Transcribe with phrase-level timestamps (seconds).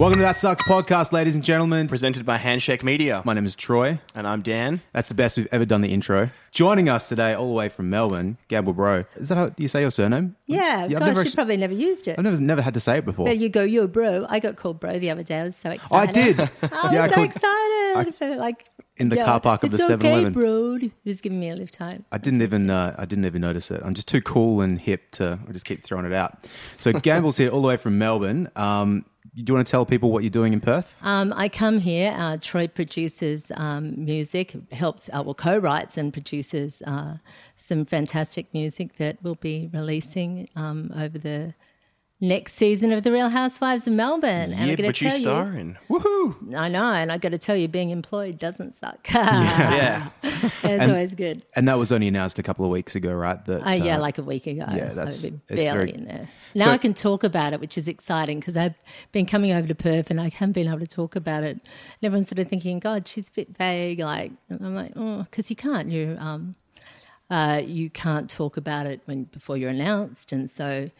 [0.00, 1.86] Welcome to That Sucks podcast, ladies and gentlemen.
[1.86, 3.20] Presented by Handshake Media.
[3.26, 3.98] My name is Troy.
[4.14, 4.80] And I'm Dan.
[4.94, 6.30] That's the best we've ever done the intro.
[6.52, 9.04] Joining us today, all the way from Melbourne, Gamble Breaux.
[9.16, 10.36] Is that how you say your surname?
[10.46, 12.18] Yeah, I've gosh, never you probably never used it.
[12.18, 13.26] I've never, never had to say it before.
[13.26, 14.24] There you go, you're bro.
[14.30, 15.38] I got called bro the other day.
[15.40, 16.08] I was so excited.
[16.08, 16.40] I did.
[16.62, 18.14] I was Yeah, I so called- excited.
[18.14, 18.64] for, like
[18.96, 20.32] In the car park of it's the okay, 7-Eleven.
[20.32, 20.76] bro.
[20.78, 22.06] He was giving me a lift time.
[22.10, 23.82] I didn't even uh, I didn't even notice it.
[23.84, 26.38] I'm just too cool and hip to I just keep throwing it out.
[26.78, 28.48] So Gamble's here all the way from Melbourne.
[28.56, 30.96] Um, do you want to tell people what you're doing in Perth?
[31.02, 32.14] Um, I come here.
[32.16, 37.16] Uh, Troy produces um, music, helps, uh, well, co-writes and produces uh,
[37.56, 41.54] some fantastic music that we'll be releasing um, over the
[42.22, 44.52] next season of The Real Housewives of Melbourne.
[44.52, 45.78] And yeah, gotta but you tell star in.
[45.88, 46.54] Woohoo!
[46.54, 49.08] I know, and I got to tell you, being employed doesn't suck.
[49.14, 50.08] Yeah.
[50.22, 51.42] it's always good.
[51.56, 53.42] And that was only announced a couple of weeks ago, right?
[53.46, 54.64] That Oh yeah, uh, like a week ago.
[54.68, 56.28] yeah, that's- I was it's barely very- in there.
[56.54, 58.74] Now So- I can talk about it, which is exciting because I've
[59.12, 61.52] been coming over to Perth and I haven't been able to talk about it.
[61.52, 61.62] And
[62.02, 65.48] everyone's sort of thinking, "God, she's a bit vague." Like and I'm like, "Oh, because
[65.48, 65.88] you can't.
[65.88, 66.54] You um,
[67.30, 70.90] uh, you can't talk about it when before you're announced, and so."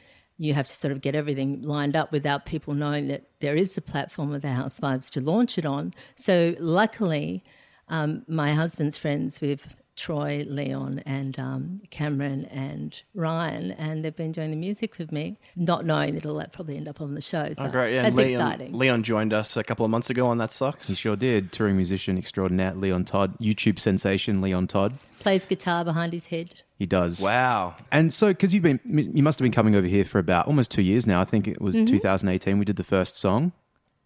[0.40, 3.76] You have to sort of get everything lined up without people knowing that there is
[3.76, 5.92] a platform of the housewives to launch it on.
[6.16, 7.44] So, luckily,
[7.88, 14.32] um, my husband's friends with Troy, Leon, and um, Cameron and Ryan, and they've been
[14.32, 17.52] doing the music with me, not knowing that it'll probably end up on the show.
[17.54, 17.94] So Oh, great.
[17.94, 18.78] Yeah, that's and Leon, exciting.
[18.78, 20.88] Leon joined us a couple of months ago on That Sucks.
[20.88, 21.52] He sure did.
[21.52, 24.94] Touring musician extraordinaire Leon Todd, YouTube sensation Leon Todd.
[25.18, 26.62] Plays guitar behind his head.
[26.78, 27.20] He does.
[27.20, 27.74] Wow.
[27.92, 28.80] And so, because you've been,
[29.14, 31.20] you must have been coming over here for about almost two years now.
[31.20, 31.84] I think it was Mm-hmm.
[31.84, 32.58] 2018.
[32.58, 33.52] We did the first song,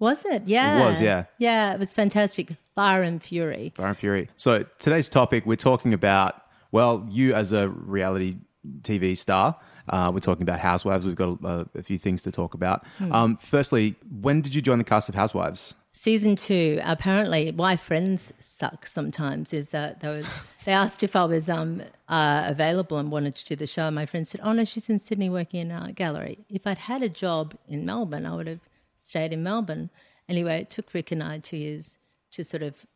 [0.04, 0.42] Was it?
[0.44, 0.76] Yeah.
[0.76, 1.24] It was, yeah.
[1.38, 2.56] Yeah, it was fantastic.
[2.74, 3.72] Fire and Fury.
[3.74, 4.28] Fire and Fury.
[4.36, 8.36] So today's topic, we're talking about, well, you as a reality
[8.82, 9.56] TV star.
[9.88, 11.06] Uh, we're talking about Housewives.
[11.06, 12.86] We've got a, a few things to talk about.
[12.98, 13.12] Hmm.
[13.12, 15.74] Um, firstly, when did you join the cast of Housewives?
[15.92, 20.26] Season two, apparently, why friends suck sometimes is that they, was,
[20.66, 23.86] they asked if I was um, uh, available and wanted to do the show.
[23.86, 26.40] And my friend said, Oh, no, she's in Sydney working in a gallery.
[26.50, 28.60] If I'd had a job in Melbourne, I would have
[29.04, 29.90] stayed in Melbourne.
[30.28, 31.96] Anyway, it took Rick and I two years
[32.32, 32.86] to sort of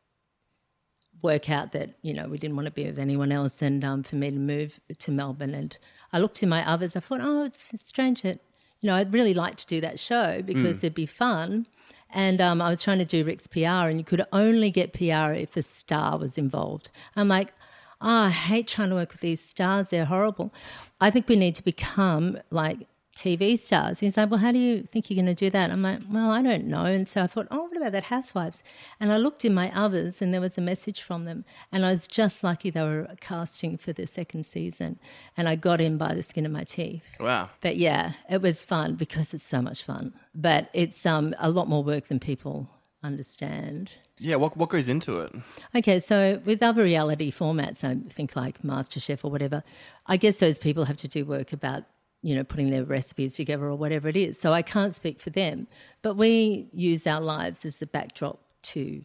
[1.22, 4.02] work out that, you know, we didn't want to be with anyone else and um,
[4.02, 5.54] for me to move to Melbourne.
[5.54, 5.76] And
[6.12, 8.40] I looked in my others, I thought, Oh, it's, it's strange that,
[8.80, 11.66] you know, I'd really like to do that show because it'd be fun.
[12.10, 15.32] And um, I was trying to do Rick's PR, and you could only get PR
[15.32, 16.90] if a star was involved.
[17.16, 17.52] I'm like,
[18.00, 19.90] oh, I hate trying to work with these stars.
[19.90, 20.54] They're horrible.
[21.00, 22.86] I think we need to become like
[23.18, 24.00] TV stars.
[24.00, 25.70] He's like, well, how do you think you're going to do that?
[25.70, 26.84] I'm like, well, I don't know.
[26.84, 28.62] And so I thought, oh, what about that Housewives?
[29.00, 31.44] And I looked in my others, and there was a message from them.
[31.72, 34.98] And I was just lucky they were casting for the second season.
[35.36, 37.04] And I got in by the skin of my teeth.
[37.18, 37.50] Wow.
[37.60, 40.14] But yeah, it was fun because it's so much fun.
[40.34, 42.70] But it's um, a lot more work than people
[43.02, 43.90] understand.
[44.18, 45.32] Yeah, what, what goes into it?
[45.74, 49.62] Okay, so with other reality formats, I think like MasterChef or whatever,
[50.06, 51.84] I guess those people have to do work about,
[52.22, 54.38] you know, putting their recipes together or whatever it is.
[54.38, 55.68] So I can't speak for them.
[56.02, 59.04] But we use our lives as the backdrop to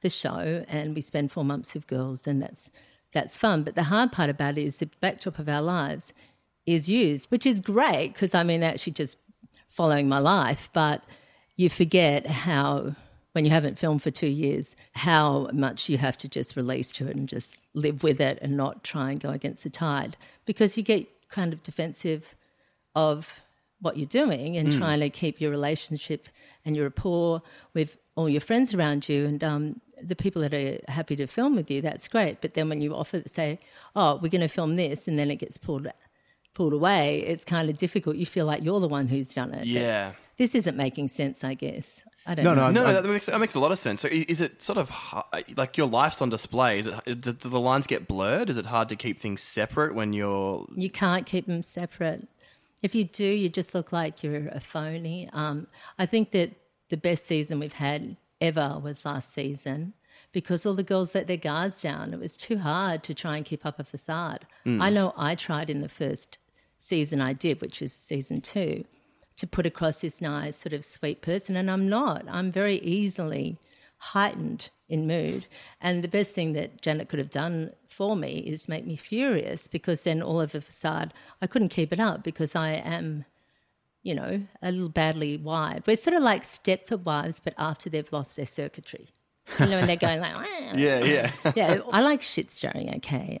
[0.00, 2.70] the show and we spend four months with girls and that's
[3.12, 3.62] that's fun.
[3.62, 6.12] But the hard part about it is the backdrop of our lives
[6.64, 9.18] is used, which is great because I mean actually just
[9.68, 11.02] following my life, but
[11.56, 12.94] you forget how
[13.32, 17.06] when you haven't filmed for two years, how much you have to just release to
[17.06, 20.76] it and just live with it and not try and go against the tide because
[20.76, 22.34] you get kind of defensive
[22.94, 23.28] of
[23.80, 26.28] what you're doing and trying to keep your relationship
[26.64, 27.42] and your rapport
[27.74, 31.56] with all your friends around you and um, the people that are happy to film
[31.56, 31.82] with you.
[31.82, 32.40] That's great.
[32.40, 33.58] But then when you offer, say,
[33.96, 35.88] "Oh, we're going to film this," and then it gets pulled
[36.54, 38.16] pulled away, it's kind of difficult.
[38.16, 39.66] You feel like you're the one who's done it.
[39.66, 40.12] Yeah.
[40.36, 41.42] this isn't making sense.
[41.42, 42.70] I guess I don't No, know.
[42.70, 44.00] no, No, no, that makes, that makes a lot of sense.
[44.02, 44.90] So is it sort of
[45.56, 46.78] like your life's on display?
[46.80, 48.50] Is it do do the lines get blurred?
[48.50, 52.28] Is it hard to keep things separate when you're You can't keep them separate.
[52.82, 55.28] If you do, you just look like you're a phony.
[55.32, 55.68] Um,
[55.98, 56.52] I think that
[56.88, 59.94] the best season we've had ever was last season
[60.32, 62.12] because all the girls let their guards down.
[62.12, 64.46] It was too hard to try and keep up a facade.
[64.82, 66.38] I know I tried in the first
[66.76, 68.84] season I did, which was season two,
[69.36, 72.24] to put across this nice, sort of sweet person, and I'm not.
[72.28, 73.58] I'm very easily
[74.02, 75.46] heightened in mood.
[75.80, 79.68] And the best thing that Janet could have done for me is make me furious
[79.68, 83.24] because then all of the facade, I couldn't keep it up because I am,
[84.02, 85.86] you know, a little badly wired.
[85.86, 89.06] We're sort of like Stepford wives, but after they've lost their circuitry.
[89.60, 91.32] You know, and they're going like, yeah, yeah.
[91.54, 93.38] yeah, I like shit stirring, okay.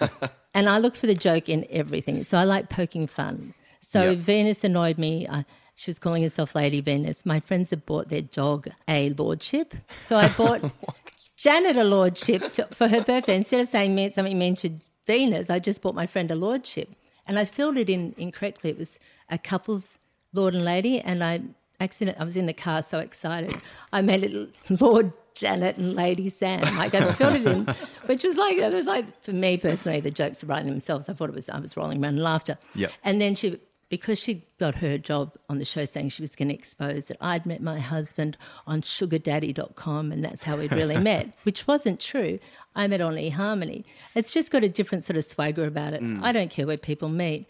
[0.54, 2.22] and I look for the joke in everything.
[2.24, 3.54] So I like poking fun.
[3.80, 4.18] So Yep.
[4.18, 5.42] Venus annoyed me, uh,
[5.74, 7.24] She was calling herself Lady Venus.
[7.24, 9.74] My friends had bought their dog a lordship.
[10.02, 10.62] So I bought
[11.36, 13.36] Janet a lordship to, for her birthday.
[13.36, 14.70] Instead of saying me- something to
[15.06, 16.90] Venus, I just bought my friend a lordship.
[17.26, 18.70] And I filled it in incorrectly.
[18.70, 18.98] It was
[19.28, 19.98] a couple's
[20.32, 21.00] lord and lady.
[21.00, 21.40] And I
[21.80, 23.60] accident I was in the car so excited.
[23.92, 26.60] I made it Lord Janet and Lady Sam.
[26.76, 27.64] Like I filled it in,
[28.06, 31.08] which was like it was like for me personally, the jokes were writing themselves.
[31.08, 32.58] I thought it was I was rolling around in laughter.
[32.74, 32.92] Yep.
[33.02, 33.58] And then she
[33.92, 37.18] because she got her job on the show saying she was going to expose that
[37.20, 42.38] I'd met my husband on sugardaddy.com and that's how we'd really met, which wasn't true.
[42.74, 43.84] I met on eHarmony.
[44.14, 46.00] It's just got a different sort of swagger about it.
[46.00, 46.22] Mm.
[46.22, 47.46] I don't care where people meet,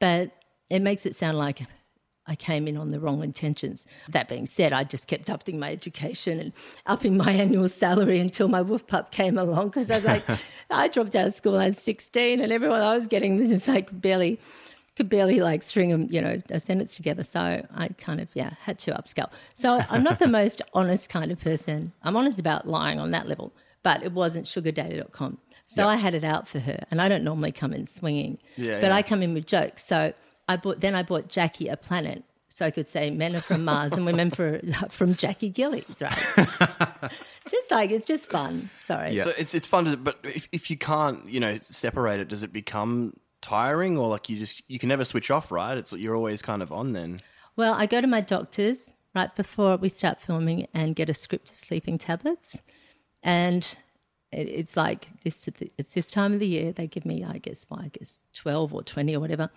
[0.00, 0.32] but
[0.68, 1.60] it makes it sound like
[2.26, 3.86] I came in on the wrong intentions.
[4.08, 6.52] That being said, I just kept upping my education and
[6.86, 10.24] upping my annual salary until my woof pup came along because I was like,
[10.70, 13.50] I dropped out of school when I was 16 and everyone I was getting was
[13.50, 14.40] just like barely,
[14.96, 17.22] could barely like string them, you know, a sentence together.
[17.24, 19.30] So I kind of, yeah, had to upscale.
[19.54, 21.92] So I'm not the most honest kind of person.
[22.02, 23.52] I'm honest about lying on that level,
[23.82, 25.38] but it wasn't sugardaddy.com.
[25.66, 25.88] So Yep.
[25.88, 28.88] I had it out for her and I don't normally come in swinging, Yeah, but
[28.88, 28.94] yeah.
[28.96, 29.84] I come in with jokes.
[29.84, 30.12] So
[30.48, 33.64] I bought then I bought Jackie a planet, so I could say men are from
[33.64, 36.18] Mars and women for, from Jackie Gillies, right?
[37.50, 38.68] just like it's just fun.
[38.86, 39.12] Sorry.
[39.12, 39.24] Yeah.
[39.24, 42.42] So it's it's fun, to, but if if you can't, you know, separate it, does
[42.42, 43.14] it become
[43.44, 45.76] tiring or like you just you can never switch off, right?
[45.76, 47.20] It's you're always kind of on then.
[47.56, 51.50] Well, I go to my doctor's right before we start filming and get a script
[51.52, 52.62] of sleeping tablets,
[53.22, 53.76] and
[54.32, 55.46] it's like this.
[55.78, 56.72] It's this time of the year.
[56.72, 59.50] They give me, I guess, well, I guess twelve or twenty or whatever,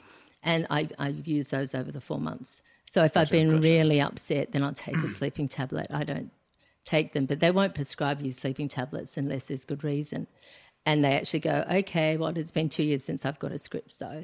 [0.44, 2.62] and I I use those over the four months.
[2.90, 5.88] So if I've been really upset, then I'll take a sleeping tablet.
[5.92, 6.32] I don't
[6.86, 10.28] take them, but they won't prescribe you sleeping tablets unless there's good reason.
[10.86, 13.92] And they actually go, okay, well, it's been two years since I've got a script,
[13.94, 14.24] so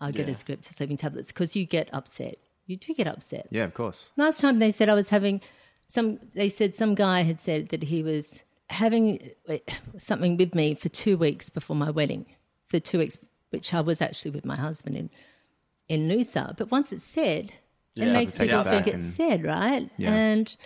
[0.00, 0.32] I'll get Yeah.
[0.34, 2.36] a script of sleeping tablets because you get upset.
[2.66, 3.46] You do get upset.
[3.50, 4.10] Yeah, of course.
[4.16, 5.40] Last time they said I was having
[5.88, 9.30] some, they said some guy had said that he was having
[9.98, 12.26] something with me for two weeks before my wedding,
[12.64, 13.18] for two weeks,
[13.50, 15.10] which I was actually with my husband in,
[15.88, 16.56] in Noosa.
[16.56, 17.52] But once it's said,
[17.94, 19.90] Yeah, it makes people think it's said, right?
[19.96, 20.12] Yeah.
[20.12, 20.56] And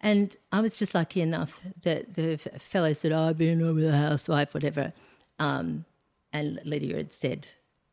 [0.00, 3.96] and I was just lucky enough that the fellow said, oh, I've been over the
[3.96, 4.92] housewife, whatever.
[5.38, 5.84] Um,
[6.32, 7.48] and Lydia had said,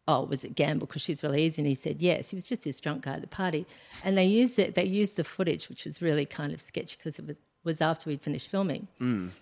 [0.08, 0.86] Oh, was it Gamble?
[0.86, 1.62] Because she's really easy.
[1.64, 2.30] And he said, Yes.
[2.30, 3.66] He was just this drunk guy at the party.
[4.04, 7.18] And they used it, they used the footage, which was really kind of sketchy because
[7.18, 8.88] it was, was after we'd finished filming.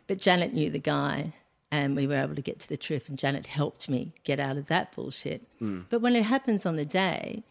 [0.07, 1.33] But Janet knew the guy
[1.69, 3.09] and we were able to get to the truth.
[3.09, 5.41] And Janet helped me get out of that bullshit.
[5.89, 7.43] But when it happens on the day,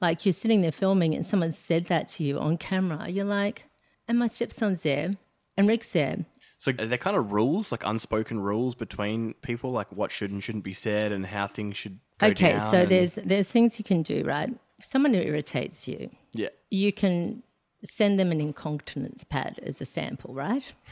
[0.00, 3.64] like you're sitting there filming and someone said that to you on camera, you're like,
[4.08, 5.16] and my stepson's there
[5.56, 6.24] and Rick's there.
[6.58, 10.42] So are there kind of rules, like unspoken rules between people, like what should and
[10.42, 13.84] shouldn't be said and how things should go Okay, so and- there's there's things you
[13.84, 14.50] can do, right?
[14.78, 16.48] If someone irritates you, yeah.
[16.70, 17.42] you can
[17.84, 20.72] send them an incontinence pad as a sample, right?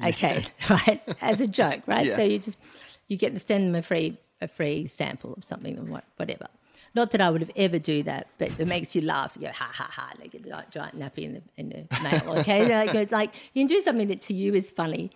[0.00, 2.06] Okay, right, as a joke, right?
[2.06, 2.14] Yeah.
[2.14, 2.56] So you just
[3.08, 6.46] you get to send them a free a free sample of something or whatever.
[6.94, 9.36] Not that I would have ever do that, but it makes you laugh.
[9.36, 12.38] You go ha ha ha, like a giant- giant nappy in the in the mail.
[12.38, 15.10] Okay, like, it's like you can do something that to you is funny,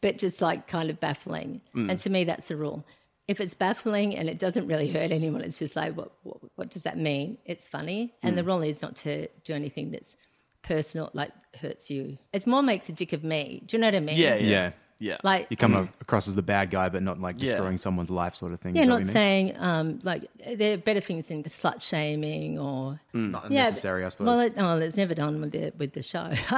[0.00, 1.60] but just like kind of baffling.
[1.74, 1.90] Mm.
[1.90, 2.84] And to me, that's the rule.
[3.28, 6.70] If it's baffling and it doesn't really hurt anyone, it's just like, what, what, what
[6.70, 7.38] does that mean?
[7.44, 8.14] It's funny.
[8.22, 8.46] And the mm.
[8.46, 10.16] rule is not to do anything that's
[10.62, 12.18] personal, like hurts you.
[12.32, 13.62] It's more makes a dick of me.
[13.66, 14.16] Do you know what I mean?
[14.16, 14.70] Yeah, yeah.
[14.98, 15.12] Yeah.
[15.12, 15.16] Yeah.
[15.22, 17.50] Like, You come a- across as the bad guy, but not like Yeah.
[17.50, 18.74] destroying someone's life, sort of thing.
[18.76, 20.24] yeah, Is not you saying um, like
[20.56, 24.26] there are better things than slut shaming or not Yeah, unnecessary, I suppose.
[24.26, 26.30] Well, it, oh, it's never done with the with the show.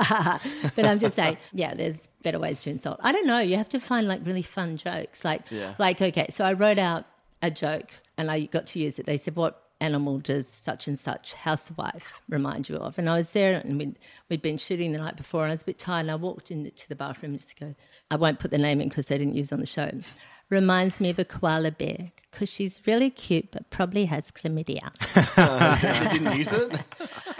[0.76, 2.98] but I'm just saying, yeah, there's better ways to insult.
[3.02, 3.38] I don't know.
[3.38, 5.24] You have to find like really fun jokes.
[5.24, 5.74] Like, Yeah.
[5.78, 7.06] like okay, so I wrote out
[7.42, 9.06] a joke and I got to use it.
[9.06, 13.32] They said, "What animal does such and such housewife remind you of?" And I was
[13.32, 16.00] there, and we'd, we'd been shooting the night before, and I was a bit tired.
[16.00, 17.74] And I walked into the bathroom just to go.
[18.10, 19.90] I won't put the name in because they didn't use it on the show.
[20.50, 24.92] Reminds me of a koala bear because she's really cute, but probably has chlamydia.
[25.80, 26.72] they didn't use it.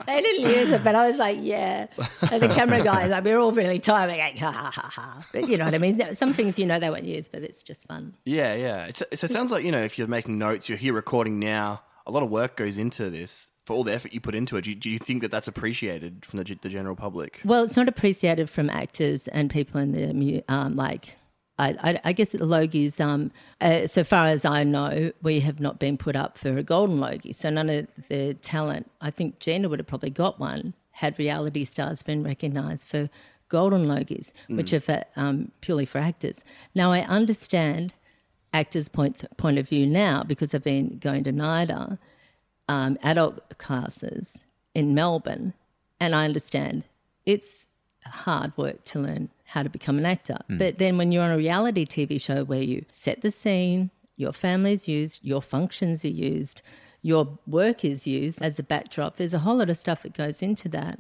[0.07, 1.87] They didn't use it, but I was like, yeah.
[2.31, 4.11] And the camera guys, like, we we're all really tired.
[4.11, 5.27] We're like, ha, ha, ha, ha.
[5.35, 6.15] But you know what I mean?
[6.15, 8.15] Some things you know they won't use, but it's just fun.
[8.25, 8.87] Yeah, yeah.
[8.87, 11.83] It's, it's, it sounds like you know if you're making notes, you're here recording now.
[12.09, 14.65] A lot of work goes into this for all the effort you put into it.
[14.65, 17.41] Do you, do you think that that's appreciated from the, the general public?
[17.45, 21.19] Well, it's not appreciated from actors and people in the um, like.
[21.59, 25.59] I, I, I guess the Logies, um, uh, so far as I know, we have
[25.61, 27.33] not been put up for a golden Logie.
[27.33, 31.65] So none of the talent, I think Gina would have probably got one had reality
[31.65, 33.11] stars been recognised for
[33.49, 36.43] golden Logies, which are for, um, purely for actors.
[36.75, 37.93] Now I understand
[38.53, 41.99] actors' point point of view now because I've been going to NIDA
[42.69, 45.55] um, adult classes in Melbourne,
[46.01, 46.85] and I understand
[47.27, 47.67] it's
[48.07, 50.39] hard work to learn how to become an actor.
[50.59, 54.33] But then when you're on a reality TV show where you set the scene, your
[54.33, 56.61] family's used, your functions are used,
[57.03, 60.43] your work is used as a backdrop, there's a whole lot of stuff that goes
[60.43, 60.99] into that.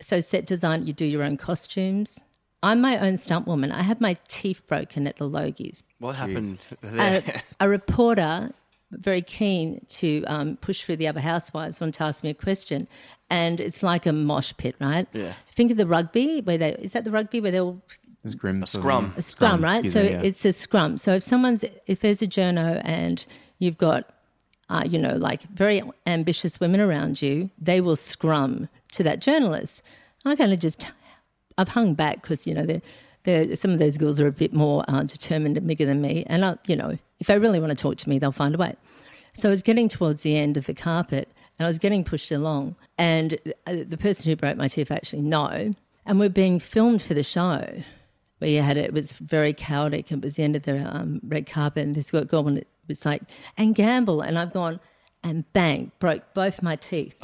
[0.00, 2.18] So, set design, you do your own costumes.
[2.62, 3.70] I'm my own stunt woman.
[3.70, 7.22] I had my teeth broken at the Logies What happened there?
[7.60, 8.52] a, a reporter
[8.90, 12.88] very keen to um, push through the other housewives wanted to ask me a question
[13.28, 15.34] and it's like a mosh pit right Yeah.
[15.54, 17.82] think of the rugby where they is that the rugby where they'll
[18.24, 18.64] It's grim.
[18.64, 19.14] sort of- scrum.
[19.18, 20.22] a scrum, right so me, yeah.
[20.22, 23.26] it's a scrum so if someone's if there's a journo and
[23.58, 24.08] you've got
[24.70, 29.82] uh, you know like very ambitious women around you they will scrum to that journalist
[30.24, 30.86] i kind of just
[31.58, 32.82] I've hung back because you know they're,
[33.24, 36.24] they're, some of those girls are a bit more uh, determined and bigger than me,
[36.28, 38.58] and I, you know if they really want to talk to me, they'll find a
[38.58, 38.74] way.
[39.34, 42.30] So I was getting towards the end of the carpet, and I was getting pushed
[42.32, 45.74] along, and uh, the person who broke my tooth actually no,
[46.06, 47.82] and we're being filmed for the show.
[48.40, 50.12] You had it, it was very chaotic.
[50.12, 53.22] It was the end of the um, red carpet, and this girl it was like,
[53.56, 54.78] and gamble, and I've gone,
[55.24, 57.16] and bang, broke both my teeth,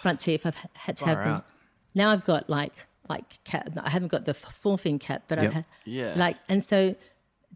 [0.00, 0.46] front teeth.
[0.46, 1.32] I've had to have them.
[1.34, 1.46] out.
[1.94, 2.72] Now I've got like
[3.10, 3.68] like cat.
[3.82, 5.46] I haven't got the f- full fin cap, but Yep.
[5.48, 6.12] I've had Yeah.
[6.16, 6.94] like and so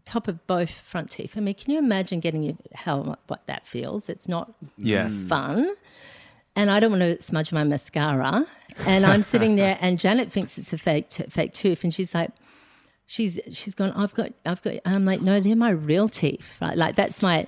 [0.03, 1.33] top of both front teeth.
[1.35, 4.07] I mean, can you imagine getting your, how what that feels?
[4.09, 5.07] It's not Yeah.
[5.07, 5.27] Mm.
[5.29, 5.73] fun.
[6.57, 8.45] And I don't want to smudge my mascara.
[8.85, 12.13] And I'm sitting there, and Janet thinks it's a fake t- fake tooth, and she's
[12.13, 12.31] like,
[13.05, 13.91] she's she's gone.
[13.93, 14.75] I've got I've got.
[14.85, 16.77] I'm like, no, they're my real teeth, right?
[16.77, 17.47] Like that's my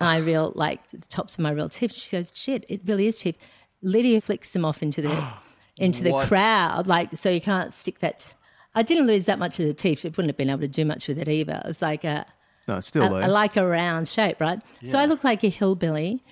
[0.00, 1.92] my real like the tops of my real teeth.
[1.94, 3.36] She goes, shit, it really is teeth.
[3.80, 5.10] Lydia flicks them off into the
[5.78, 6.28] into the What?
[6.28, 8.32] crowd, like so you can't stick that.
[8.74, 10.04] I didn't lose that much of the teeth.
[10.04, 11.60] It wouldn't have been able to do much with it either.
[11.64, 12.24] It was like a
[12.68, 13.14] No, still.
[13.14, 14.60] I, I like a round shape, right?
[14.84, 16.22] So I look like a hillbilly.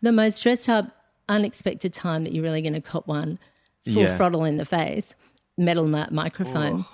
[0.00, 0.94] The most dressed up,
[1.28, 3.38] unexpected time that you're really going to cop one
[3.84, 4.16] full Yeah.
[4.16, 5.14] throttle in the face,
[5.56, 6.84] metal mi- microphone.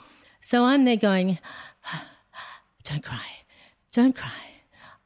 [0.40, 1.38] So I'm there going,
[2.84, 3.24] don't cry,
[3.92, 4.30] don't cry.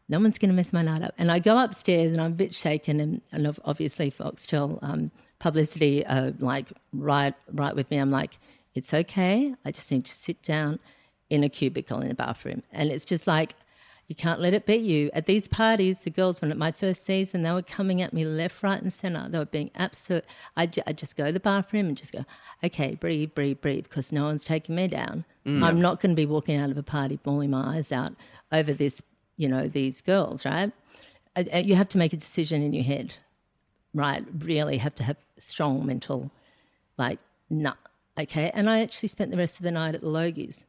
[0.09, 1.13] No one's going to mess my night up.
[1.19, 2.99] And I go upstairs and I'm a bit shaken.
[3.01, 7.99] And, and obviously, Foxtel um, publicity, uh, like, right, right with me.
[7.99, 8.39] I'm like,
[8.75, 9.55] it's okay.
[9.65, 10.79] I just need to sit down
[11.31, 12.63] in a cubicle in the bathroom.
[12.73, 13.55] And it's just like,
[14.07, 15.11] you can't let it beat you.
[15.13, 18.25] At these parties, the girls, when at my first season, they were coming at me
[18.25, 19.29] left, right, and center.
[19.29, 20.25] They were being absolute.
[20.57, 22.25] I just go to the bathroom and just go,
[22.65, 25.27] okay, breathe, breathe, breathe, because no one's taking me down.
[25.47, 28.15] I'm not going to be walking out of a party bawling my eyes out
[28.51, 29.03] over this,
[29.37, 30.73] you know, these girls, right?
[31.37, 33.15] Uh, uh, You have to make a decision in your head,
[33.95, 34.25] right?
[34.39, 36.31] Really have to have strong mental,
[36.97, 37.19] like,
[37.51, 37.75] nah,
[38.19, 38.51] okay.
[38.55, 40.65] And I actually spent the rest of the night at the Logies.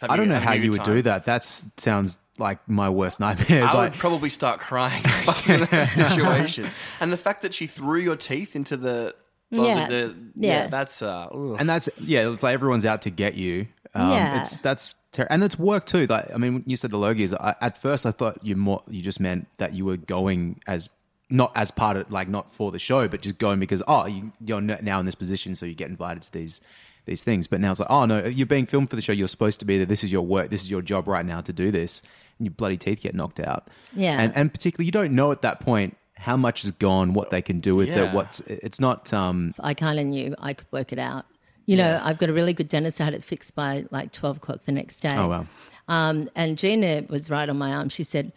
[0.00, 0.96] Have I don't know how you would time?
[0.96, 1.24] do that.
[1.26, 1.44] That
[1.76, 3.64] sounds like my worst nightmare.
[3.68, 6.70] I like, would probably start crying if I was in that situation.
[7.00, 9.14] and the fact that she threw your teeth into the,
[9.50, 9.86] well, Yeah.
[9.88, 10.66] the, yeah, Yeah.
[10.68, 11.56] that's uh, ugh.
[11.60, 13.68] and that's yeah, it's like everyone's out to get you.
[13.94, 14.40] Um, Yeah.
[14.40, 16.06] it's that's ter- and it's work too.
[16.06, 17.32] Like I mean, you said the Logies.
[17.38, 20.88] I, at first, I thought you more you just meant that you were going as
[21.32, 24.32] not as part of like not for the show, but just going because oh you,
[24.44, 26.60] you're now in this position, so you get invited to these
[27.06, 27.46] these things.
[27.46, 29.12] But now it's like oh no, you're being filmed for the show.
[29.12, 29.86] You're supposed to be there.
[29.86, 30.50] This is your work.
[30.50, 32.02] This is your job right now to do this.
[32.38, 33.68] And your bloody teeth get knocked out.
[33.96, 34.20] Yeah.
[34.20, 37.42] and and particularly you don't know at that point how much is gone, what they
[37.42, 38.10] can do with Yeah.
[38.10, 38.14] it.
[38.14, 39.12] What's it's not.
[39.12, 41.24] um I kind of knew I could work it out.
[41.64, 43.00] You know, I've got a really good dentist.
[43.00, 45.14] I had it fixed by like 12 o'clock the next day.
[45.16, 45.46] Oh wow.
[45.88, 47.88] Um, and Gina was right on my arm.
[47.88, 48.32] She said,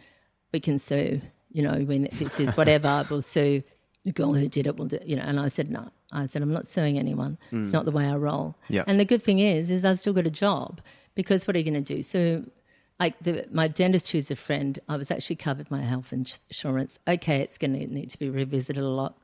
[0.54, 1.22] "We can sue.
[1.56, 3.64] You know, when this is whatever, we'll sue
[4.04, 4.76] the girl who did it.
[4.78, 7.38] Will do, you know?" And I said, "No." I said, "I'm not suing anyone.
[7.52, 8.84] It's not the way I roll." Yeah.
[8.88, 10.82] And the good thing is, is I've still got a job
[11.16, 12.04] because what are you going to do?
[12.04, 12.44] So,
[13.00, 17.00] like the, my dentist, who's a friend, I was actually covered my health insurance.
[17.08, 19.18] Okay, it's going to need to be revisited a lot.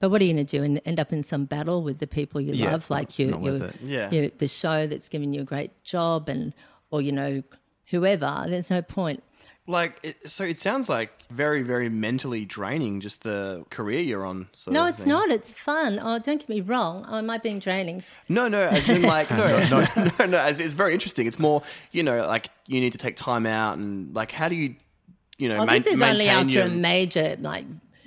[0.00, 0.62] But what are you going to do?
[0.64, 3.26] And end up in some battle with the people you Yeah, love, like not- you,
[3.30, 3.72] not you.
[3.82, 4.10] Yeah.
[4.10, 6.52] you, the show that's giving you a great job, and
[6.90, 7.42] or you know,
[7.90, 8.44] whoever.
[8.48, 9.22] There's no point.
[9.66, 10.44] Like it, so.
[10.44, 13.00] It sounds like very, very mentally draining.
[13.00, 14.48] Just the career you're on.
[14.52, 15.08] Sort No, of it's thing.
[15.08, 15.30] not.
[15.30, 15.98] It's fun.
[16.02, 17.06] Oh, don't get me wrong.
[17.08, 18.02] Oh, am I being draining?
[18.28, 19.86] No, no, as in like no, no,
[20.18, 20.38] no, no.
[20.38, 21.26] As it's very interesting.
[21.26, 24.54] It's more, you know, like you need to take time out and like how do
[24.54, 24.74] you,
[25.38, 27.64] you know, oh, Well, main- this is only maintain after your, a major like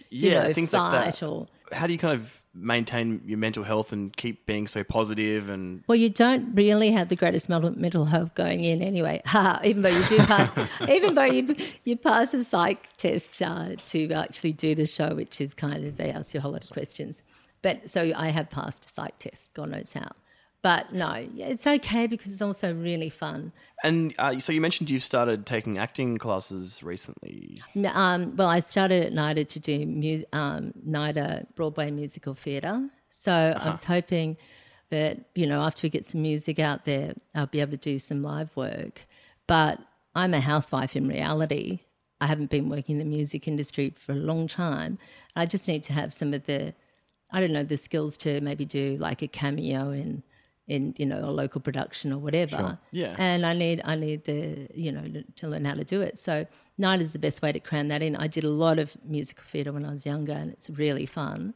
[0.10, 1.24] you yeah know, things like that.
[1.24, 5.50] or How do you kind of maintain your mental health and keep being so positive
[5.50, 9.22] and Well, you don't really have the greatest mental, health going in anyway.
[9.64, 10.52] Even though you do pass,
[10.90, 15.40] even though you you pass a psych test uh, to actually do the show, which
[15.40, 17.22] is kind of they ask you a whole lot of questions.
[17.62, 20.10] But so I have passed a psych test, God knows how.
[20.64, 23.52] But no, it's okay because it's also really fun.
[23.84, 27.62] and uh, so you mentioned you've started taking acting classes recently.
[27.94, 32.90] Um, well, I started at NIDA to do mu- um, NIDA Broadway musical theatre.
[33.10, 34.36] So I was hoping
[34.90, 38.00] that, you know, after we get some music out there, I'll be able to do
[38.00, 39.06] some live work.
[39.46, 39.80] But
[40.16, 41.80] I'm a housewife in reality.
[42.20, 44.98] I haven't been working in the music industry for a long time.
[45.36, 46.74] I just need to have some of the,
[47.32, 50.24] I don't know, the skills to maybe do like a cameo in,
[50.68, 52.78] in you know, a local production or whatever.
[52.92, 53.16] Yeah.
[53.18, 56.20] And I need, I need the, you know, to learn how to do it.
[56.20, 56.46] So
[56.78, 58.16] NIDA is the best way to cram that in.
[58.16, 61.54] I did a lot of musical theatre when I was younger, and it's really fun.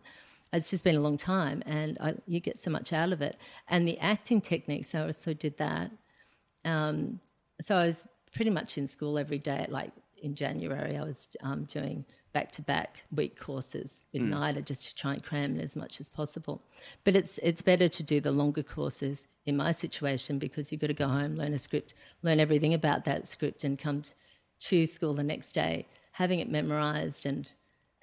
[0.53, 3.37] It's just been a long time, and I, you get so much out of it.
[3.67, 5.91] And the acting techniques, I also did that.
[6.65, 7.19] Um,
[7.61, 9.65] so I was pretty much in school every day.
[9.69, 9.91] Like
[10.21, 14.95] in January, I was um, doing back to back week courses with NIDA just to
[14.95, 16.61] try and cram in as much as possible.
[17.03, 20.87] But it's it's better to do the longer courses in my situation because you've got
[20.87, 24.03] to go home, learn a script, learn everything about that script, and come
[24.61, 27.51] to school the next day having it memorized and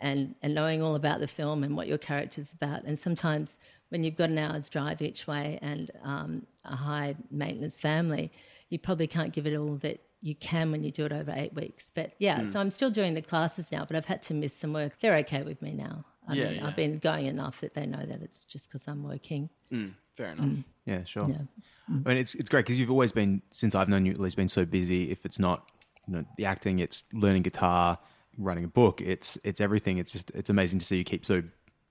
[0.00, 2.84] and and knowing all about the film and what your character's about.
[2.84, 3.58] And sometimes
[3.88, 8.30] when you've got an hour's drive each way and um, a high maintenance family,
[8.68, 11.54] you probably can't give it all that you can when you do it over eight
[11.54, 11.90] weeks.
[11.94, 12.46] But yeah, hmm.
[12.50, 15.00] so I'm still doing the classes now, but I've had to miss some work.
[15.00, 16.04] They're okay with me now.
[16.26, 16.66] I Yeah, mean, yeah.
[16.66, 19.48] I've been going enough that they know that it's just because I'm working.
[19.70, 20.42] Hmm, fair hmm.
[20.42, 20.64] enough.
[20.84, 21.28] Yeah, sure.
[21.28, 21.42] Yeah.
[21.88, 24.36] I mean, it's it's great because you've always been since I've known you at least
[24.36, 25.10] been so busy.
[25.10, 25.70] If it's not
[26.06, 27.98] you know the acting, it's learning guitar,
[28.36, 29.00] writing a book.
[29.00, 29.98] It's it's everything.
[29.98, 31.42] It's just it's amazing to see you keep so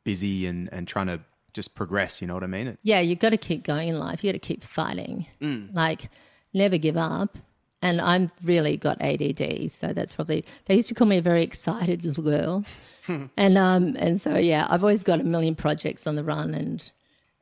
[0.03, 1.19] busy and and trying to
[1.53, 2.21] just progress.
[2.21, 2.67] You know what I mean?
[2.67, 4.23] It's, yeah, you've got to keep going in life.
[4.23, 5.25] You got to keep fighting.
[5.73, 6.09] Like,
[6.53, 7.37] never give up.
[7.81, 10.43] And I'm really got ADD, so that's probably.
[10.65, 12.65] They used to call me a very excited little girl,
[13.37, 16.89] and um, and so yeah, I've always got a million projects on the run, and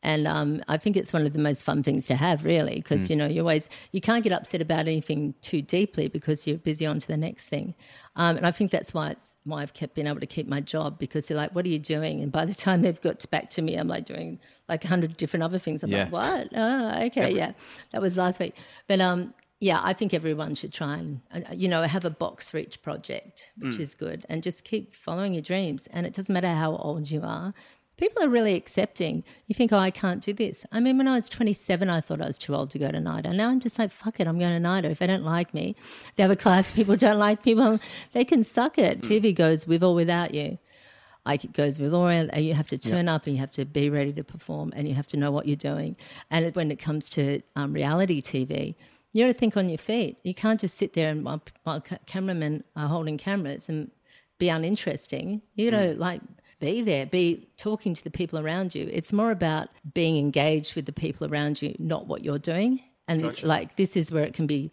[0.03, 3.09] and um, I think it's one of the most fun things to have, really, because
[3.09, 6.85] you know you always you can't get upset about anything too deeply because you're busy
[6.85, 7.73] on to the next thing,
[8.17, 10.59] um, and I think that's why it's why I've kept being able to keep my
[10.59, 13.49] job because they're like, "What are you doing?" And by the time they've got back
[13.51, 15.81] to me, I'm like doing like a hundred different other things.
[15.81, 16.03] I'm Yeah.
[16.03, 16.47] like, "What?
[16.53, 17.53] Oh, okay, yeah,
[17.93, 18.53] that was last week."
[18.89, 22.49] But um, yeah, I think everyone should try and uh, you know have a box
[22.49, 25.87] for each project, which is good, and just keep following your dreams.
[25.91, 27.53] And it doesn't matter how old you are.
[27.97, 29.23] People are really accepting.
[29.47, 30.65] You think, oh, I can't do this.
[30.69, 32.97] I mean, when I was 27, I thought I was too old to go to
[32.97, 33.33] NIDA.
[33.33, 34.91] Now I'm just like, fuck it, I'm going to NIDA.
[34.91, 35.77] If they don't like me,
[36.17, 37.79] the other class people don't like people,
[38.11, 38.99] they can suck it.
[38.99, 40.57] TV goes with or without you.
[41.25, 43.89] Like it goes with or you have to turn up and you have to be
[43.89, 45.95] ready to perform and you have to know what you're doing.
[46.29, 48.75] And when it comes to um, reality TV,
[49.15, 50.17] you got to think on your feet.
[50.23, 53.89] You can't just sit there and while, while cameramen are holding cameras and
[54.39, 55.41] be uninteresting.
[55.55, 55.99] You got to mm.
[55.99, 56.21] like
[56.59, 58.89] be there, be talking to the people around you.
[58.91, 62.81] It's more about being engaged with the people around you, not what you're doing.
[63.07, 64.69] And like this is where it can be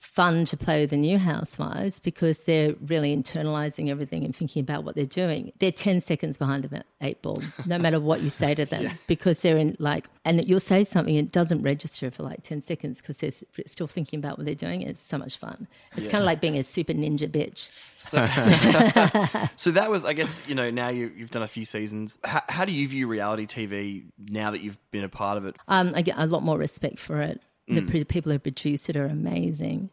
[0.00, 4.82] fun to play with the new housewives because they're really internalizing everything and thinking about
[4.82, 5.52] what they're doing.
[5.58, 9.40] They're 10 seconds behind the eight ball, no matter what you say to them, because
[9.40, 13.18] they're in like, and you'll say something, it doesn't register for like 10 seconds because
[13.18, 13.30] they're
[13.66, 14.80] still thinking about what they're doing.
[14.80, 15.68] It's so much fun.
[15.96, 17.70] It's kind of like being a super ninja bitch.
[19.56, 22.16] So that was, I guess, you know, now you, you've done a few seasons.
[22.24, 25.56] How, how do you view reality TV now that you've been a part of it?
[25.68, 27.42] Um, I get a lot more respect for it.
[27.74, 28.08] The Mm.
[28.08, 29.90] people who produce it are amazing.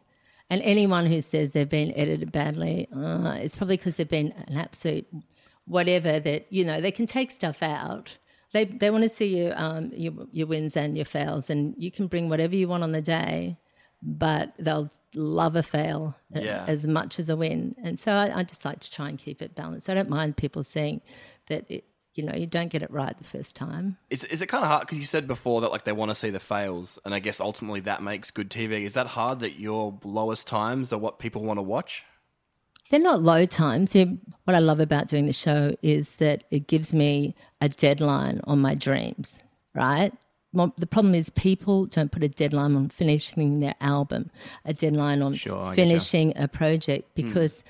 [0.50, 4.56] And anyone who says they've been edited badly, uh, it's probably because they've been an
[4.56, 5.06] absolute
[5.66, 8.16] whatever that, you know, they can take stuff out.
[8.52, 11.90] They, they want to see you, um, your, your wins and your fails, and you
[11.90, 13.58] can bring whatever you want on the day,
[14.02, 16.64] but they'll love a fail Yeah.
[16.66, 17.74] as much as a win.
[17.84, 19.90] And so I, I just like to try and keep it balanced.
[19.90, 21.02] I don't mind people saying
[21.48, 21.84] that, it,
[22.18, 23.96] you know, you don't get it right the first time.
[24.10, 24.80] Is, is it kind of hard?
[24.80, 27.38] Because you said before that like they want to see the fails, and I guess
[27.38, 28.84] ultimately that makes good TV.
[28.84, 32.02] Is that hard that your lowest times are what people want to watch?
[32.90, 33.94] They're not low times.
[33.94, 38.60] What I love about doing the show is that it gives me a deadline on
[38.60, 39.38] my dreams,
[39.74, 40.12] right?
[40.52, 44.30] The problem is people don't put a deadline on finishing their album,
[44.64, 47.22] a deadline on Sure, finishing a project hmm.
[47.22, 47.62] because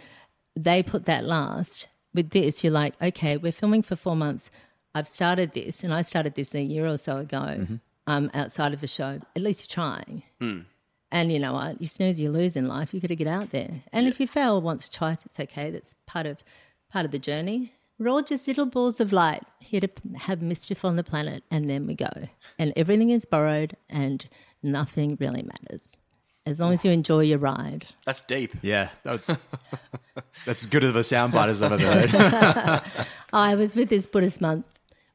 [0.57, 1.89] they put that last.
[2.15, 4.51] With this, you're like, okay, we're filming for four months.
[4.95, 7.67] I've started this, and I started this a year or so ago
[8.07, 9.21] um, outside of the show.
[9.37, 10.23] At least you're trying.
[11.11, 11.81] And you know what?
[11.81, 12.93] You snooze, you lose in life.
[12.93, 13.83] You got to get out there.
[13.93, 15.71] And if you fail once or twice, it's okay.
[15.71, 16.39] That's part of
[16.91, 17.73] part of the journey.
[17.99, 21.69] We're all just little balls of light here to have mischief on the planet, and
[21.69, 22.11] then we go.
[22.59, 24.29] And everything is borrowed, and
[24.63, 25.97] nothing really matters
[26.49, 27.87] as long as you enjoy your ride.
[28.07, 28.55] That's deep.
[28.63, 29.27] Yeah, that's
[30.47, 32.83] that's as good of a soundbite as I've ever heard.
[33.33, 34.65] I was with this Buddhist monk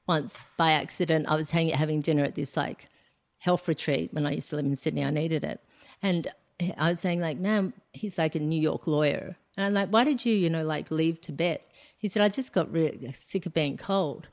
[0.08, 1.26] once by accident.
[1.28, 2.90] I was hanging, having dinner at this like
[3.40, 5.04] health retreat when I used to live in Sydney.
[5.04, 5.60] I needed it.
[6.02, 6.28] And
[6.78, 9.36] I was saying like, man, he's like a New York lawyer.
[9.58, 11.68] And I'm like, why did you, you know, like leave Tibet?
[11.98, 14.28] He said, I just got really sick of being cold.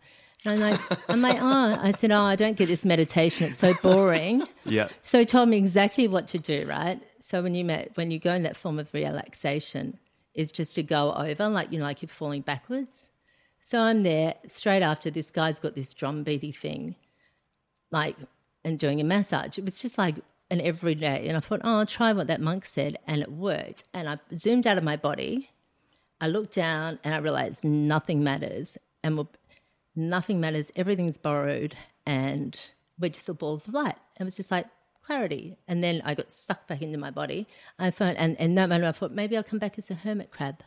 [0.44, 3.50] And I'm like, I'm like, oh, I said, oh, I don't get this meditation.
[3.50, 4.46] It's so boring.
[4.64, 4.88] Yeah.
[5.02, 7.00] So he told me exactly what to do, right?
[7.18, 9.98] So when you met, when you go in that form of relaxation,
[10.34, 13.08] is just to go over, like you know, like you're falling backwards.
[13.60, 16.96] So I'm there straight after this guy's got this drum beaty thing,
[17.90, 18.16] like
[18.64, 19.58] and doing a massage.
[19.58, 20.16] It was just like
[20.50, 23.84] an everyday, and I thought, oh, I'll try what that monk said, and it worked.
[23.92, 25.50] And I zoomed out of my body.
[26.22, 29.26] I looked down and I realized nothing matters, and we're,
[29.96, 30.70] nothing matters.
[30.76, 31.76] Everything's borrowed,
[32.06, 32.58] and
[32.98, 33.96] we're just all balls of light.
[34.18, 34.66] It was just like
[35.02, 35.56] clarity.
[35.66, 37.46] And then I got sucked back into my body.
[37.78, 40.30] I found, and, and that moment I thought maybe I'll come back as a hermit
[40.30, 40.62] crab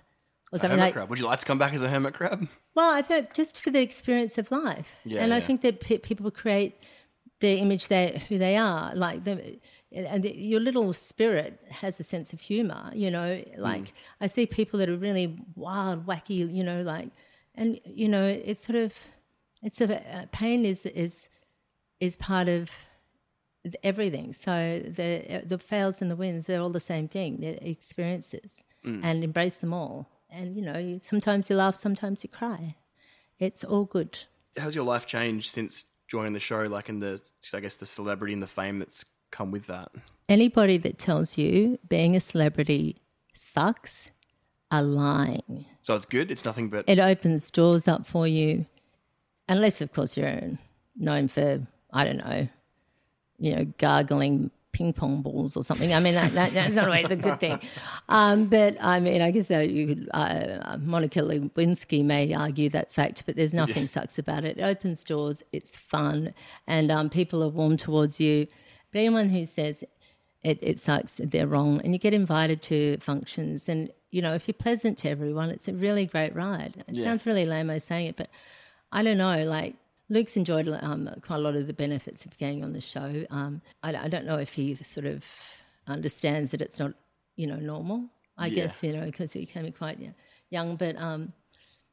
[0.52, 0.94] or A something hermit like.
[0.94, 1.10] crab.
[1.10, 2.48] Would you like to come back as a hermit crab?
[2.76, 6.00] Well, I thought just for the experience of life, Yeah, and I think that pe-
[6.00, 6.76] people create
[7.40, 9.60] the image they who they are, like the,
[9.92, 12.90] and the, your little spirit has a sense of humor.
[12.96, 13.92] You know, like Mm.
[14.22, 16.52] I see people that are really wild, wacky.
[16.52, 17.10] You know, like,
[17.56, 18.94] and you know, it's sort of,
[19.62, 21.30] it's a pain is is
[22.00, 22.70] is part of
[23.84, 24.34] everything.
[24.34, 27.38] So the the fails and the wins they're all the same thing.
[27.39, 29.00] They're experiences, Mm.
[29.02, 30.10] and embrace them all.
[30.30, 32.76] And you know, you, sometimes you laugh, sometimes you cry.
[33.39, 34.20] It's all good.
[34.58, 36.63] How's your life changed since joining the show?
[36.63, 37.22] Like in the,
[37.54, 39.89] I guess, the celebrity and the fame that's come with that.
[40.28, 42.98] Anybody that tells you being a celebrity
[43.34, 44.12] sucks
[44.82, 45.66] lying.
[45.82, 46.32] So it's good.
[46.32, 48.66] It's nothing but It opens doors up for you,
[49.48, 50.58] unless, of course, you're
[50.96, 52.48] known for I don't know,
[53.38, 55.94] you know, gargling ping pong balls or something.
[55.94, 57.60] I mean, that, that, that's not always a good thing.
[58.10, 62.92] Um, but I mean, I guess uh, you could, uh, Monica Lewinsky may argue that
[62.92, 64.58] fact, but there's nothing sucks about it.
[64.58, 66.34] It opens doors, it's fun,
[66.66, 68.48] and um, people are warm towards you.
[68.92, 69.84] But anyone who says
[70.44, 73.70] it, it sucks, they're wrong, and you get invited to functions.
[73.70, 76.76] And, you know, if you're pleasant to everyone, it's a really great ride.
[76.88, 77.04] It Yeah.
[77.04, 78.30] sounds really lame I'm saying it, but
[78.91, 79.76] I don't know, like,
[80.08, 83.26] Luke's enjoyed um, quite a lot of the benefits of getting on the show.
[83.32, 85.26] Um, I, I don't know if he sort of
[85.88, 86.93] understands that it's not,
[87.36, 88.08] you know, normal.
[88.38, 88.56] I Yeah.
[88.67, 89.97] guess you know because he came in quite
[90.52, 91.34] young, but um,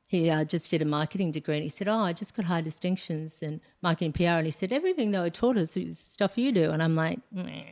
[0.07, 2.61] he uh, just did a marketing degree, and he said, "Oh, I just got high
[2.63, 6.53] distinctions in marketing PR," and he said, "Everything though I taught us is stuff you
[6.53, 7.21] do," and I'm like.
[7.33, 7.65] "Meh."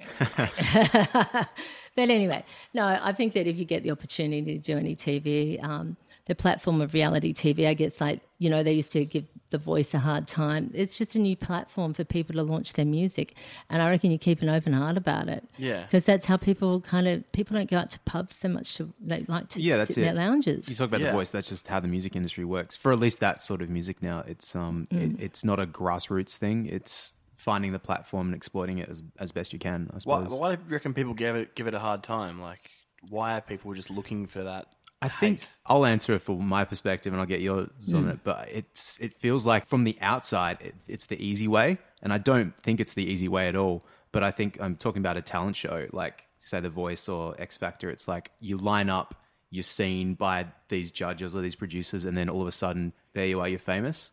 [1.98, 5.61] But anyway, no, I think that if you get the opportunity to do any TV,
[5.64, 9.24] um, the platform of reality TV, I guess, like, you know, they used to give
[9.50, 10.70] The Voice a hard time.
[10.74, 13.34] It's just a new platform for people to launch their music.
[13.68, 15.42] And I reckon you keep an open heart about it.
[15.56, 15.82] Yeah.
[15.82, 18.76] Because that's how people kind of, people don't go out to pubs so much.
[18.76, 20.14] To, they like to Yeah, that's sit in it.
[20.14, 20.68] their lounges.
[20.68, 21.06] You talk about Yeah.
[21.08, 21.30] the voice.
[21.30, 22.76] That's just how the music industry works.
[22.76, 26.37] For at least that sort of music now, it's um, it, it's not a grassroots
[26.37, 26.66] thing.
[26.66, 29.88] It's finding the platform and exploiting it as, as best you can.
[29.90, 30.38] I why, suppose.
[30.38, 32.42] why do you reckon people give it give it a hard time?
[32.42, 32.70] Like,
[33.09, 34.66] why are people just looking for that?
[35.01, 35.48] I think hate?
[35.64, 38.11] I'll answer it from my perspective, and I'll get yours on hmm.
[38.11, 38.24] it.
[38.24, 42.18] But it's it feels like from the outside, it, it's the easy way, and I
[42.18, 43.85] don't think it's the easy way at all.
[44.11, 47.57] But I think I'm talking about a talent show, like say The Voice or X
[47.57, 47.88] Factor.
[47.88, 49.14] It's like you line up,
[49.51, 53.27] you're seen by these judges or these producers, and then all of a sudden, there
[53.27, 54.11] you are, you're famous.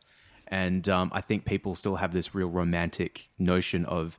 [0.48, 4.18] And um, I think people still have this real romantic notion of,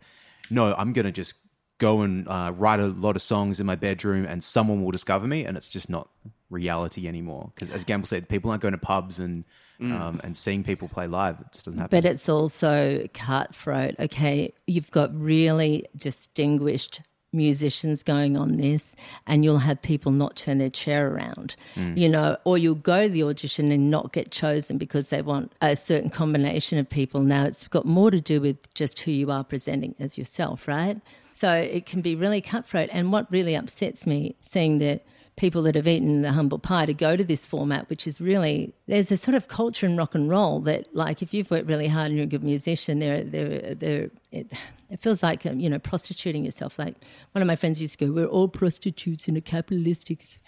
[0.51, 1.35] no, I'm gonna just
[1.79, 5.27] go and uh, write a lot of songs in my bedroom and someone will discover
[5.27, 6.09] me and it's just not
[6.49, 7.51] reality anymore.
[7.55, 9.45] Because as gamble said people aren't going to pubs and
[9.79, 12.01] um, and seeing people play live it just doesn't happen.
[12.01, 13.95] But it's also cutthroat.
[13.99, 17.03] Okay, you've got really distinguished
[17.37, 18.97] musicians going on this,
[19.27, 21.97] and you'll have people not turn their chair around, mm.
[21.97, 25.53] you know, or you'll go to the audition and not get chosen because they want
[25.61, 27.21] a certain combination of people.
[27.21, 31.01] Now, it's got more to do with just who you are presenting as yourself, right?
[31.35, 32.89] So it can be really cutthroat.
[32.93, 35.05] And what really upsets me, seeing that
[35.37, 38.73] people that have eaten the humble pie to go to this format, which is really
[38.87, 41.89] there's a sort of culture in rock and roll that, like, if you've worked really
[41.89, 44.51] hard and you're a good musician, there, there, there, it,
[44.91, 46.79] it feels like um, you know prostituting yourself.
[46.79, 46.97] Like
[47.33, 50.41] one of my friends used to go, "We're all prostitutes in a capitalistic."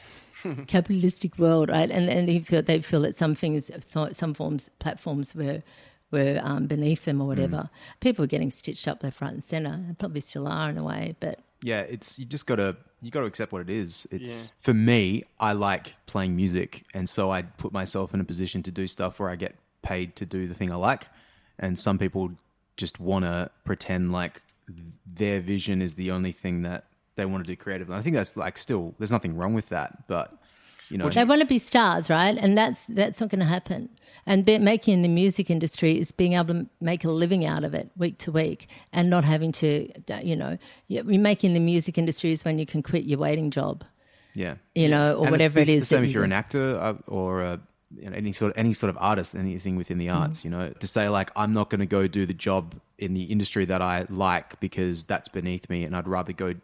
[0.68, 1.90] capitalistic world, right?
[1.90, 3.72] And and they feel they feel that some things,
[4.12, 5.64] some forms, platforms were
[6.12, 7.70] were um, beneath them or whatever.
[7.98, 9.70] People were getting stitched up left, front, and centre.
[9.70, 13.27] and Probably still are in a way, but yeah it's you just gotta you gotta
[13.27, 14.49] accept what it is it's Yeah.
[14.61, 18.71] for me i like playing music and so i put myself in a position to
[18.71, 21.07] do stuff where i get paid to do the thing i like
[21.59, 22.31] and some people
[22.77, 24.42] just want to pretend like
[25.07, 26.85] their vision is the only thing that
[27.16, 30.07] they want to do creatively i think that's like still there's nothing wrong with that
[30.07, 30.38] but
[30.90, 32.37] you know They want to be stars, right?
[32.38, 33.88] And that's that's not going to happen.
[34.27, 37.64] And be, making in the music industry is being able to make a living out
[37.64, 39.90] of it week to week, and not having to,
[40.22, 43.85] you know, making the music industry is when you can quit your waiting job,
[44.35, 46.27] yeah you know, or And whatever it it's the same if you you're do.
[46.27, 47.61] an actor uh, or a
[47.96, 50.70] you know, any sort of any sort of artist, anything within the arts, you know,
[50.70, 53.81] to say like I'm not going to go do the job in the industry that
[53.81, 56.55] I like because that's beneath me, and I'd rather go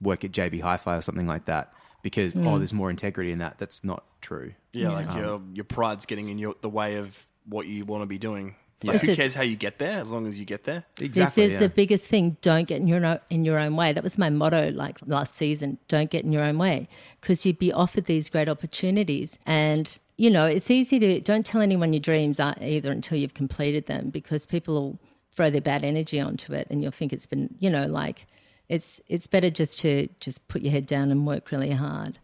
[0.00, 2.58] work at JB Hi-Fi or something like that because oh, mm.
[2.58, 3.58] there's more integrity in that.
[3.58, 4.54] That's not true.
[4.72, 8.02] Yeah, like your um, your pride's getting in your the way of what you want
[8.02, 8.56] to be doing.
[8.82, 10.84] Like, This who is- cares how you get there as long as you get there?
[10.98, 11.42] Exactly.
[11.42, 11.58] this is yeah.
[11.58, 12.38] the biggest thing.
[12.40, 13.92] Don't get in your own, in your own way.
[13.92, 15.76] That was my motto, like last season.
[15.88, 16.88] Don't get in your own way,
[17.20, 21.60] because you'd be offered these great opportunities, and you know it's easy to don't tell
[21.60, 24.98] anyone your dreams either until you've completed them, because people will
[25.34, 28.26] throw their bad energy onto it, and you'll think it's been, you know, like
[28.70, 32.18] it's it's better just to just put your head down and work really hard.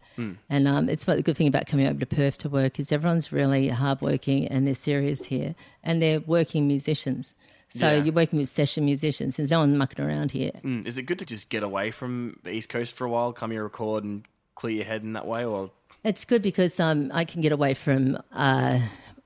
[0.49, 2.91] And um, it's what the good thing about coming over to Perth to work is
[2.91, 7.35] everyone's really hardworking and they're serious here, and they're working musicians.
[7.69, 8.03] So Yeah.
[8.03, 9.37] you're working with session musicians.
[9.37, 10.49] There's no one mucking around here.
[10.63, 13.31] Mm, Is it good to just get away from the East Coast for a while,
[13.31, 14.23] come here, record, and
[14.55, 15.45] clear your head in that way?
[15.45, 15.69] Or
[16.03, 18.79] It's good because um, I can get away from uh,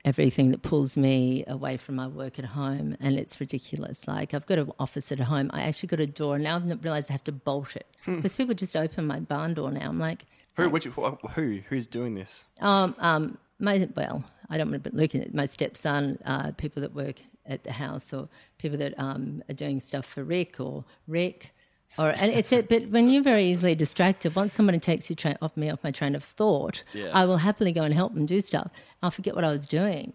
[0.04, 4.08] everything that pulls me away from my work at home, and it's ridiculous.
[4.08, 5.50] Like I've got an office at home.
[5.52, 6.36] I actually got a door.
[6.36, 9.54] And now I've realised I have to bolt it because people just open my barn
[9.54, 9.88] door now.
[9.88, 10.24] I'm like,
[10.56, 10.68] who?
[10.68, 11.60] Which, who?
[11.68, 12.44] Who's doing this?
[12.60, 16.82] Um, um, my well, I don't want to be looking at my stepson, uh, people
[16.82, 20.84] that work at the house, or people that um, are doing stuff for Rick or
[21.06, 21.54] Rick,
[21.98, 22.68] or and it's it.
[22.68, 25.90] But when you're very easily distracted, once somebody takes you tra- off me off my
[25.90, 27.10] train of thought, Yeah.
[27.12, 28.70] I will happily go and help them do stuff.
[29.02, 30.12] I'll forget what I was doing.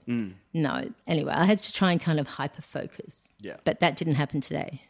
[0.53, 3.29] No, anyway, I had to try and kind of hyper focus.
[3.39, 3.57] Yeah.
[3.65, 4.81] but that didn't happen today.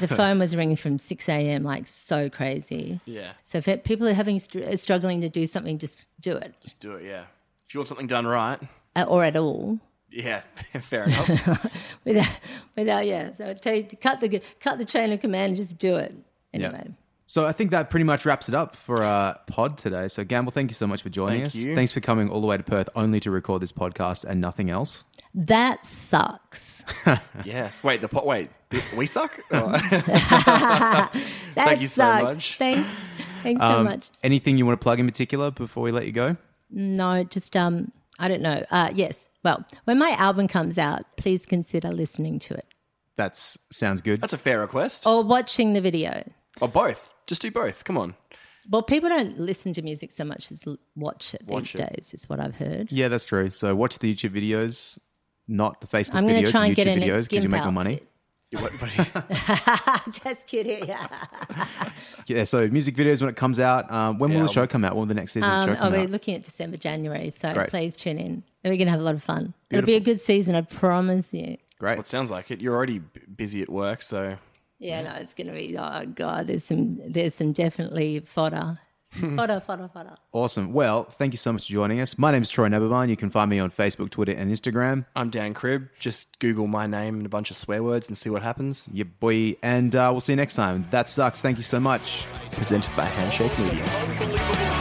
[0.00, 1.62] the phone was ringing from six a.m.
[1.62, 3.00] like so crazy.
[3.04, 6.52] Yeah, So if people are having str- struggling to do something, just do it.
[6.62, 7.04] just do it.
[7.06, 7.24] Yeah,
[7.66, 8.58] if you want something done right,
[8.96, 9.78] uh, or at all.
[10.10, 10.40] yeah,
[10.80, 11.28] fair enough.
[12.04, 12.26] Without,
[12.76, 13.32] without, yeah.
[13.36, 16.12] So take, cut the cut the chain of command and just do it
[16.52, 16.88] anyway.
[17.26, 20.08] So I think that pretty much wraps it up for our pod today.
[20.08, 21.54] So Gamble, thank you so much for joining Thank us.
[21.54, 21.74] you.
[21.74, 24.68] Thanks for coming all the way to Perth only to record this podcast and nothing
[24.68, 25.04] else.
[25.34, 26.84] That sucks.
[27.44, 27.82] yes.
[27.82, 28.02] Wait.
[28.02, 28.26] The pot.
[28.26, 28.50] Wait.
[28.96, 29.38] We suck.
[31.54, 32.34] That you so sucks.
[32.34, 32.58] much.
[32.58, 32.96] Thanks.
[33.42, 34.10] Thanks so Um, much.
[34.22, 36.36] Anything you want to plug in particular before we let you go?
[36.70, 38.64] No, just um, I don't know.
[38.70, 39.28] Uh, yes.
[39.44, 42.66] Well, when my album comes out, please consider listening to it
[43.16, 44.20] That's sounds good.
[44.20, 45.06] That's a fair request.
[45.06, 46.24] or watching the video.
[46.60, 47.12] Or both.
[47.26, 47.84] Just do both.
[47.84, 48.14] Come on.
[48.70, 51.94] Well, people don't listen to music so much as l- watch it Watch these it.
[51.96, 52.14] days.
[52.14, 52.88] Is what I've heard.
[52.92, 53.50] yeah, that's true.
[53.50, 54.98] So watch the YouTube videos,
[55.48, 57.22] not the Facebook I'm going videos, to try the and get YouTube in a videos
[57.28, 57.94] because you gimp make more money.
[57.94, 58.08] outfit.
[58.52, 60.94] You- what- what- Just kidding.
[62.26, 63.90] Yeah, so music videos when it comes out.
[63.90, 64.92] Um, when will Yeah, the show come out?
[64.92, 66.10] When will the next season of Um, the show oh, come we're out?
[66.10, 67.68] looking at December, January, so Great.
[67.70, 68.42] please tune in.
[68.62, 69.54] We're going to have a lot of fun.
[69.70, 71.56] It'll be a good season, I promise you.
[71.78, 71.92] Great.
[71.94, 72.60] well, it sounds like it.
[72.60, 74.36] You're already b- busy at work, so
[74.82, 75.76] Yeah, no, it's going to be.
[75.78, 78.80] Oh God, there's some, there's some definitely fodder,
[79.12, 80.16] fodder, fodder, fodder.
[80.32, 80.72] Awesome.
[80.72, 82.18] Well, thank you so much for joining us.
[82.18, 83.08] My name is Troy Neberbarn.
[83.08, 85.06] You can find me on Facebook, Twitter, and Instagram.
[85.14, 85.88] I'm Dan Cribb.
[86.00, 88.88] Just Google my name and a bunch of swear words and see what happens.
[88.92, 89.56] Yeah, boy.
[89.62, 90.86] And uh, we'll see you next time.
[90.90, 91.40] That sucks.
[91.40, 92.24] Thank you so much.
[92.50, 94.71] Presented by Handshake Media.